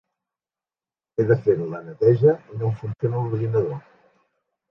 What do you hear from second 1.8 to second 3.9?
neteja i no em funciona l'ordinador.